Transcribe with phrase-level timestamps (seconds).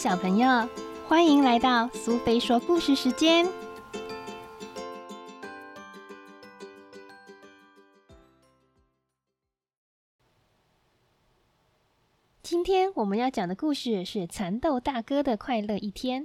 [0.00, 0.66] 小朋友，
[1.06, 3.46] 欢迎来到苏菲说故事时间。
[12.42, 16.22] 今天我们要讲的故事是《蚕豆大哥的快乐一天》，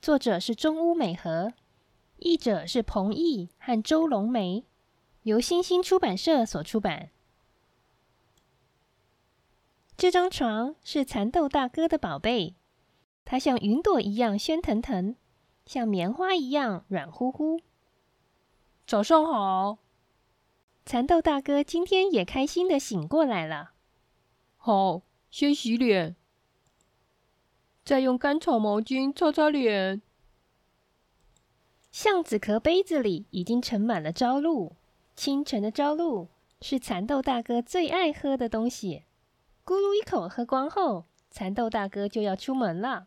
[0.00, 1.52] 作者是中屋美和，
[2.16, 4.64] 译者是彭毅和周龙梅，
[5.24, 7.10] 由星星出版社所出版。
[9.98, 12.54] 这张床是蚕豆大哥的宝贝，
[13.24, 15.14] 它像云朵一样喧腾腾，
[15.64, 17.60] 像棉花一样软乎乎。
[18.86, 19.78] 早上好，
[20.84, 23.72] 蚕豆大哥今天也开心的醒过来了。
[24.56, 26.16] 好，先洗脸，
[27.84, 30.02] 再用干草毛巾擦擦脸。
[31.92, 34.76] 橡子壳杯子里已经盛满了朝露，
[35.14, 36.28] 清晨的朝露
[36.60, 39.04] 是蚕豆大哥最爱喝的东西。
[39.64, 43.06] 咕噜一口喝光后，蚕豆大哥就要出门了。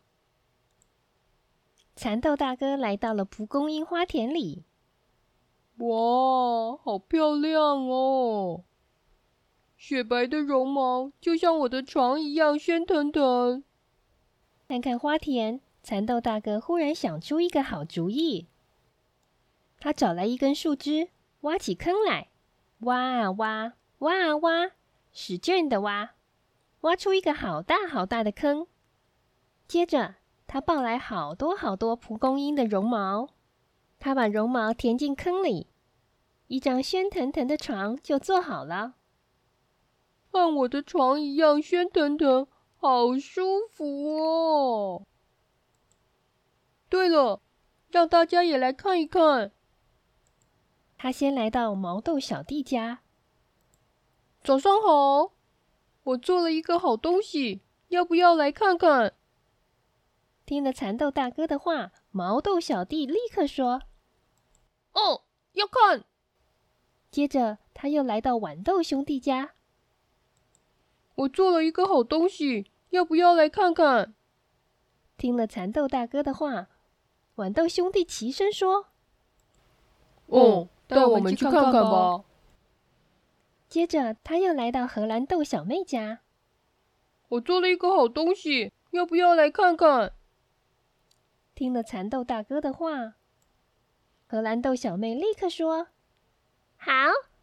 [1.96, 4.64] 蚕豆大哥来到了蒲公英花田里，
[5.76, 8.62] 哇，好漂亮哦！
[9.76, 13.62] 雪白的绒毛就像我的床一样喧腾腾。
[14.66, 18.46] 看看花田，蚕豆大哥忽然想出一个好主意。
[19.78, 21.10] 他找来一根树枝，
[21.42, 22.28] 挖起坑来，
[22.80, 24.70] 挖啊挖，挖啊挖，
[25.12, 26.12] 使劲的挖。
[26.80, 28.66] 挖出一个好大好大的坑，
[29.68, 33.28] 接着他抱来好多好多蒲公英的绒毛，
[33.98, 35.68] 他把绒毛填进坑里，
[36.46, 38.94] 一张喧腾腾的床就做好了，
[40.30, 45.06] 和我的床一样喧腾腾，好舒服哦！
[46.88, 47.40] 对了，
[47.88, 49.52] 让大家也来看一看。
[50.96, 53.00] 他先来到毛豆小弟家，
[54.42, 55.32] 早上好。
[56.04, 59.14] 我做了一个好东西，要不要来看看？
[60.46, 63.82] 听了蚕豆大哥的话，毛豆小弟立刻说
[64.92, 66.04] ：“哦，要看。”
[67.10, 69.52] 接着他又来到豌豆兄弟家，
[71.14, 74.14] 我做了一个好东西，要不要来看看？
[75.16, 76.68] 听了蚕豆大哥的话，
[77.36, 78.88] 豌豆兄弟齐声说
[80.26, 82.24] ：“哦，带我们去看看吧。”
[83.66, 86.20] 接着，他又来到荷兰豆小妹家。
[87.28, 90.12] 我做了一个好东西，要不要来看看？
[91.54, 93.14] 听了蚕豆大哥的话，
[94.26, 95.88] 荷兰豆小妹立刻说
[96.76, 96.92] ：“好，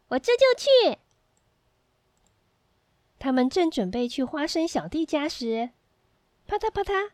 [0.08, 0.98] 我这就去。”
[3.18, 5.70] 他们正准备去花生小弟家时，
[6.46, 7.12] 啪嗒啪嗒，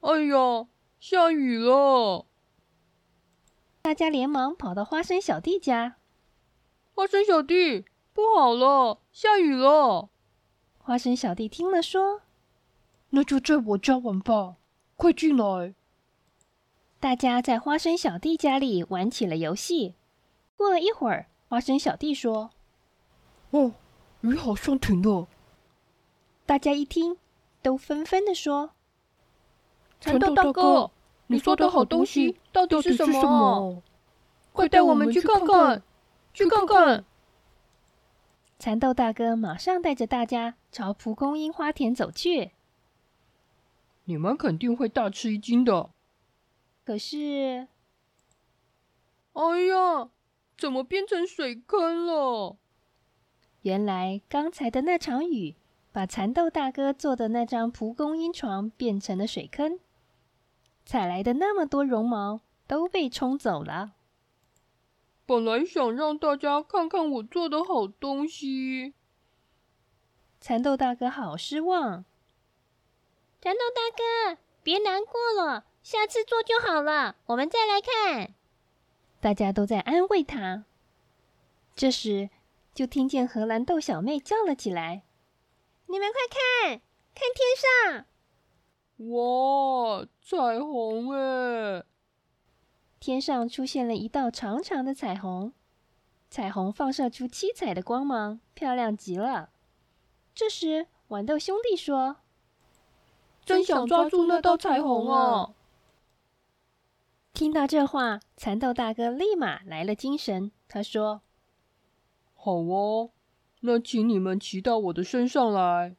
[0.00, 0.68] 哎呀，
[1.00, 2.26] 下雨了！
[3.82, 5.96] 大家连忙跑到花生小弟家。
[6.94, 10.10] 花生小弟，不好了，下雨了！
[10.78, 12.22] 花生小弟听了说
[13.10, 14.58] ：“那就在我家玩吧，
[15.00, 15.74] 快进来！”
[17.00, 19.94] 大家在花生小弟家里玩起了游戏。
[20.58, 22.50] 过了一会儿，花生小弟说
[23.52, 23.72] ：“哦，
[24.20, 25.26] 雨好像停了。”
[26.44, 27.16] 大家一听，
[27.62, 28.72] 都纷纷的说
[30.02, 30.90] ：“蚕豆大哥，
[31.28, 33.82] 你说的好东西到底是什么？
[34.52, 35.82] 快带我们去看看！”
[36.34, 37.04] 去看看，
[38.58, 42.50] 蚕豆大哥马上带着大家朝蒲公英花田走去。
[44.04, 45.90] 你们肯定会大吃一惊的。
[46.84, 47.68] 可是，
[49.32, 50.10] 哎呀，
[50.58, 52.56] 怎么变成水坑了？
[53.62, 55.54] 原来刚才的那场雨，
[55.92, 59.78] 把蚕豆大哥做的那张蒲公英床变成了水坑，
[60.84, 63.92] 采来的那么多绒毛都被冲走了。
[65.26, 68.94] 本来想让大家看看我做的好东西，
[70.40, 72.04] 蚕豆大哥好失望。
[73.42, 78.34] 蚕豆大哥，别难过了，下次做就好了，我们再来看。
[79.18, 80.66] 大家都在安慰他。
[81.74, 82.28] 这时，
[82.74, 85.04] 就听见荷兰豆小妹叫了起来
[85.88, 86.82] ：“你们快看，
[87.14, 87.56] 看天
[87.96, 88.06] 上！
[89.10, 91.82] 哇，彩虹哎！”
[93.00, 95.54] 天上出现了一道长长的彩虹，
[96.28, 99.48] 彩虹放射出七彩的光芒，漂亮极了。
[100.34, 102.18] 这时，豌豆兄弟说
[103.44, 105.54] ：“真想抓住那道彩虹啊！”
[107.32, 110.50] 听到这话，蚕豆大哥立马来了精神。
[110.68, 111.22] 他说
[112.34, 113.10] ：“好哦，
[113.60, 115.96] 那请你们骑到我的身上来。”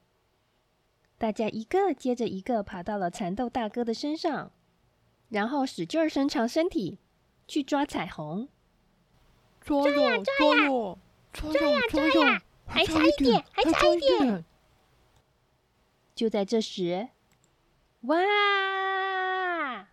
[1.18, 4.52] 大家一个接着一个爬到了蚕豆大哥的身上。
[5.30, 6.98] 然后使劲伸长身体
[7.48, 8.50] 去抓彩虹，
[9.62, 10.98] 抓呀抓呀
[11.32, 14.44] 抓呀抓呀，还差一点，还差一点。
[16.14, 17.08] 就在这时，
[18.02, 19.88] 哇！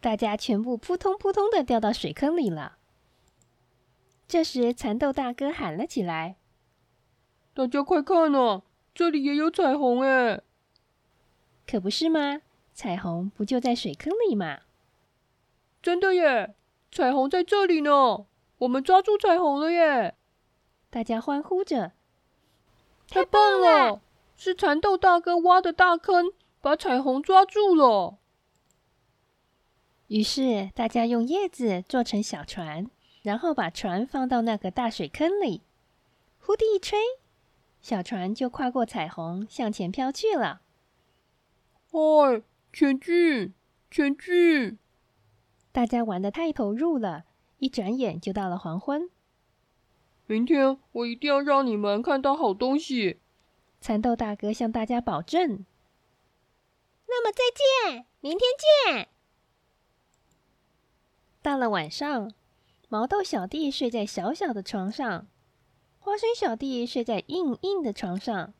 [0.00, 2.78] 大家全部扑通扑通的掉到水坑里了。
[4.28, 6.36] 这时，蚕豆大哥喊了起来
[7.52, 8.62] ：“大家快看啊，
[8.94, 10.40] 这里也有彩虹哎！”
[11.66, 12.42] 可不是吗？
[12.72, 14.60] 彩虹不就在水坑里吗？
[15.82, 16.54] 真的耶！
[16.92, 18.26] 彩虹在这里呢，
[18.58, 20.14] 我们抓住彩虹了耶！
[20.90, 21.92] 大家欢呼着
[23.10, 24.00] ：“太棒了！
[24.38, 26.32] 是蚕豆大哥挖的大坑，
[26.62, 28.16] 把彩虹抓住了。”
[30.06, 32.88] 于是大家用叶子做成小船，
[33.22, 35.62] 然后把船放到那个大水坑里。
[36.38, 36.98] 呼地一吹，
[37.82, 40.62] 小船就跨过彩虹向前飘去了。
[41.90, 42.42] 嗨，
[42.72, 43.52] 前进，
[43.90, 44.78] 前进！
[45.72, 47.24] 大家玩的太投入了，
[47.58, 49.10] 一转眼就到了黄昏。
[50.26, 53.18] 明天我一定要让你们看到好东西。
[53.80, 55.64] 蚕豆大哥向大家保证。
[57.06, 57.38] 那么再
[57.90, 59.08] 见，明天见。
[61.40, 62.32] 到了晚上，
[62.88, 65.26] 毛豆小弟睡在小小的床上，
[66.00, 68.52] 花生小弟睡在硬硬的床上，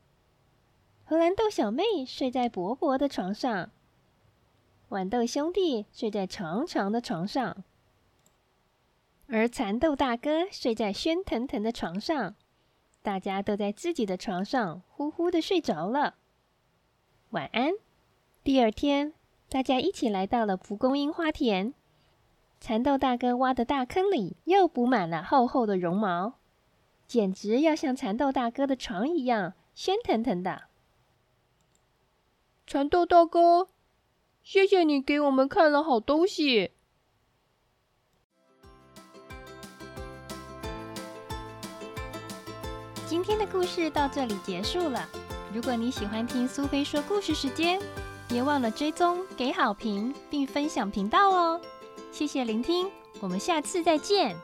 [1.03, 3.69] 荷兰豆小妹睡在薄薄的床上，
[4.89, 7.63] 豌豆兄弟睡在长长的床上，
[9.27, 12.35] 而蚕豆大哥睡在喧腾腾的床上。
[13.01, 16.15] 大家都在自己的床上呼呼的睡着了。
[17.31, 17.71] 晚安。
[18.43, 19.13] 第二天，
[19.49, 21.73] 大家一起来到了蒲公英花田。
[22.59, 26.39] 蚕豆大哥挖的大坑里又补满了厚厚的绒毛，
[27.07, 30.63] 简直要像蚕豆大哥的床一样鲜腾腾的。
[32.67, 33.69] 蚕豆大哥，
[34.43, 36.71] 谢谢你给我们看了好东西。
[43.09, 45.03] 今天的故事到这里结束了。
[45.51, 47.81] 如果你喜欢听苏菲说故事时间，
[48.27, 51.59] 别忘了追踪、给好评并分享频道哦。
[52.11, 52.87] 谢谢聆听，
[53.19, 54.37] 我们下次再见。